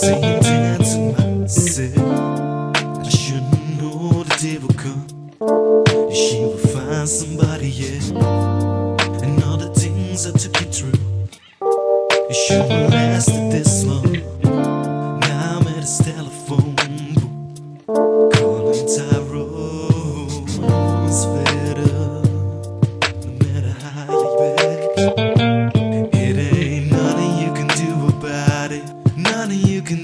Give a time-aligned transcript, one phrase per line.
[0.00, 1.98] Saying dancing myself.
[3.04, 5.06] I shouldn't know the day will come.
[6.10, 8.00] She will find somebody, yeah.
[9.22, 11.00] And all the things I took you through.
[12.30, 13.69] It shouldn't lasted this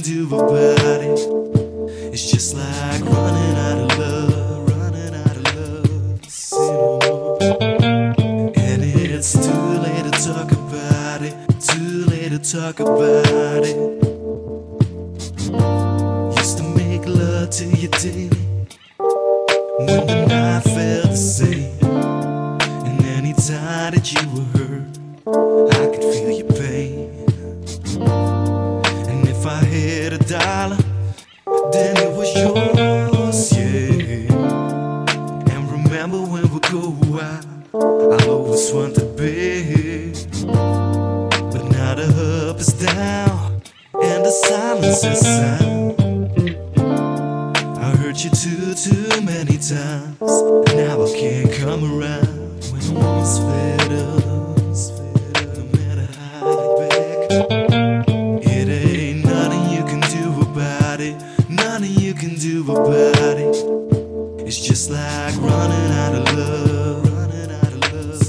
[0.03, 1.19] Do about it.
[2.13, 6.21] It's just like running out of love, running out of love.
[6.53, 7.39] No more.
[8.57, 11.35] And it's too late to talk about it.
[11.61, 13.77] Too late to talk about it.
[16.39, 18.31] Used to make love to you daily.
[19.79, 21.79] When the night felt the same.
[22.87, 24.99] And anytime that you were hurt,
[25.75, 26.76] I could feel your pain.
[30.17, 30.77] A dollar,
[31.73, 34.33] then it was yours, yeah.
[35.53, 40.13] And remember when we go out, I'll always want to be.
[41.53, 43.63] But now the up is down,
[44.03, 46.01] and the silence is sound.
[47.79, 50.21] I hurt you too, too many times.
[50.21, 54.26] Now I can't come around when I was fed up.
[62.69, 67.05] It's just like running out of love.
[67.13, 68.23] Running out of love.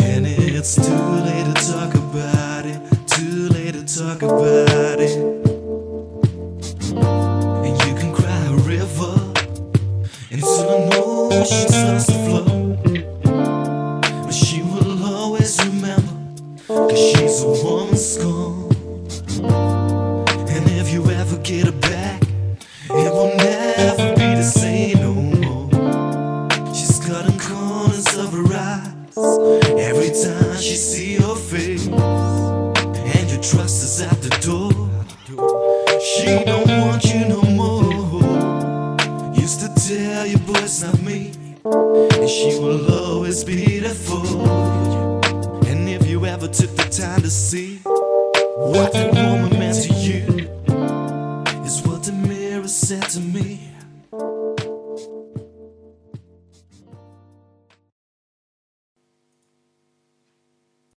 [0.00, 2.78] And it's too late to talk about it.
[3.06, 5.16] Too late to talk about it.
[7.64, 9.32] And you can cry a river.
[10.30, 11.30] And soon I know
[31.34, 31.88] your.
[31.92, 34.72] And your trust is at the door.
[36.00, 39.32] She don't want you no more.
[39.34, 41.32] Used to tell you, boy, it's not me.
[41.64, 44.40] And she will always be there for you.
[45.68, 49.41] And if you ever took the time to see what that woman